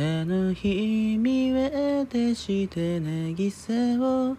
[0.00, 4.36] あの日見渡して渚を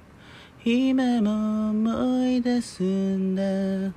[0.63, 3.93] 今も思い出すんだ。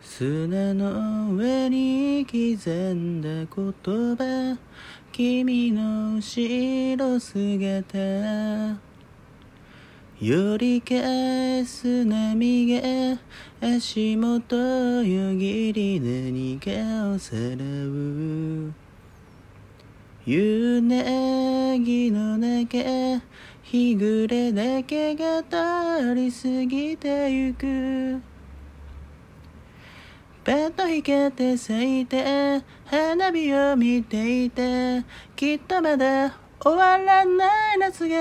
[0.00, 3.46] 砂の上に刻んだ言
[4.16, 4.58] 葉
[5.10, 7.98] 君の後ろ姿。
[10.20, 13.18] より返す波が
[13.60, 14.54] 足元
[15.02, 18.89] よぎり何かをさらう。
[20.26, 23.22] 夕凪の中
[23.62, 28.20] 日暮れだけが通り過ぎてゆく。
[30.44, 35.04] パッと光って咲いて花火を見ていて
[35.36, 38.16] きっとまだ終わらない夏が。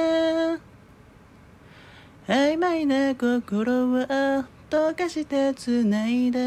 [2.28, 4.06] 曖昧な心を
[4.70, 6.40] 溶かして繋いだ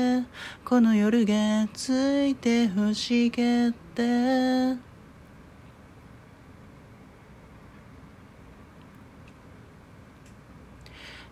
[0.65, 1.91] この夜がつ
[2.25, 4.92] いて欲しかった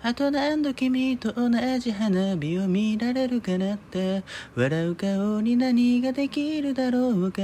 [0.03, 4.23] あと何度君と同じ花火を見られるかなって。
[4.57, 7.43] 笑う顔に何ができるだろうか。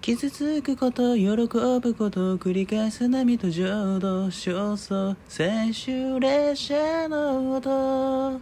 [0.00, 8.40] 傷つくこと喜ぶことを繰り返す波と浄土焦燥最終列車の音。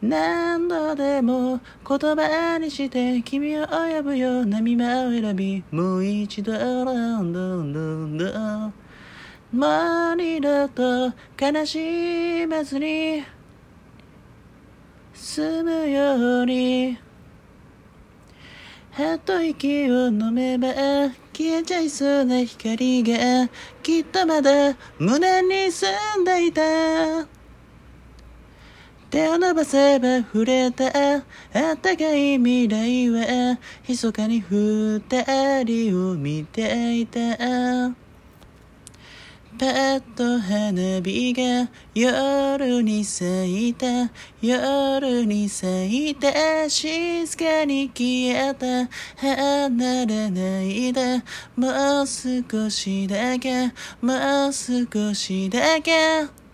[0.00, 8.26] 何度でも言葉にして君を呼ぶよ波間を選びもう一度ロンドンロンド
[8.68, 8.87] ン
[9.50, 11.06] もう二度と
[11.40, 13.24] 悲しまずに
[15.14, 16.98] 済むように。
[18.92, 20.68] はっと息を飲めば
[21.32, 23.48] 消えちゃいそうな光が
[23.82, 25.88] きっとまだ胸に住
[26.20, 27.26] んでいた。
[29.08, 30.84] 手を伸ばせば触れた。
[30.84, 31.22] あ
[31.72, 35.00] ったかい未来は密かに二
[35.64, 38.07] 人を見ていた。
[39.58, 43.86] パッと花火が夜に咲いた
[44.40, 51.24] 夜に咲いた静かに消えた離れないで
[51.56, 53.72] もう少しだけ。
[54.00, 56.48] もう少しだけ。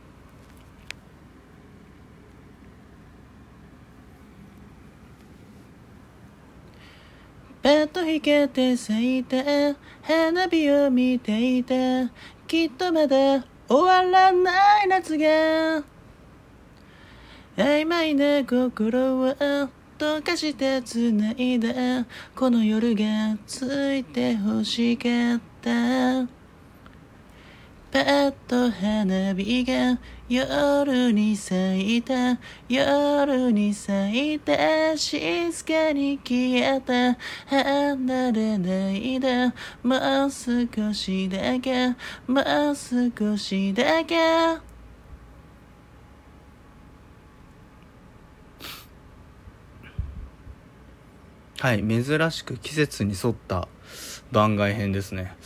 [7.64, 9.36] パッと光って咲いた
[10.02, 11.74] 花火を見ていた
[12.54, 15.82] きっとまだ終わらない夏が
[17.56, 19.34] 曖昧な心を
[19.98, 22.06] 溶かして繋いだ
[22.36, 26.43] この夜がついて欲しかった。
[27.94, 37.16] パッと花火が夜に咲いた夜に咲いた静かに消えた
[37.46, 39.52] 離れないで。
[39.84, 41.90] もう少しだけ。
[42.26, 42.40] も
[42.72, 44.16] う少しだけ。
[51.60, 51.84] はい。
[51.86, 53.68] 珍しく季節に沿った
[54.32, 55.36] 番外編ですね。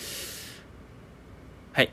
[1.78, 1.90] はい。